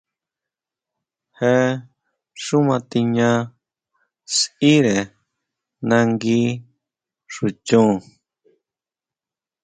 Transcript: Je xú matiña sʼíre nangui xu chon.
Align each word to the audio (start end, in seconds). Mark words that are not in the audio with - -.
Je 1.39 1.53
xú 2.43 2.57
matiña 2.67 3.29
sʼíre 4.37 4.97
nangui 5.89 6.41
xu 7.33 7.45
chon. 7.67 7.91